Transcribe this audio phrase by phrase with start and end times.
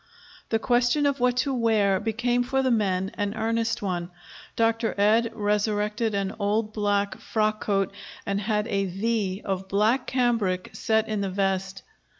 [0.49, 4.09] The question of what to wear became, for the men, an earnest one.
[4.55, 4.99] Dr.
[4.99, 7.93] Ed resurrected an old black frock coat
[8.25, 11.83] and had a "V" of black cambric set in the vest.